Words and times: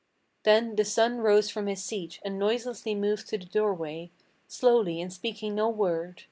Then 0.45 0.77
the 0.77 0.83
son 0.83 1.19
rose 1.19 1.51
from 1.51 1.67
his 1.67 1.83
seat 1.83 2.19
and 2.25 2.39
noiselessly 2.39 2.95
moved 2.95 3.29
to 3.29 3.37
the 3.37 3.45
doorway, 3.45 4.09
Slowly, 4.47 4.99
and 4.99 5.13
speaking 5.13 5.53
no 5.53 5.69
word. 5.69 6.19